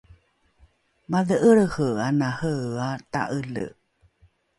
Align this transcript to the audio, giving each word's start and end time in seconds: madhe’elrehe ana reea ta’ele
madhe’elrehe 1.11 1.87
ana 2.07 2.29
reea 2.39 2.89
ta’ele 3.11 3.65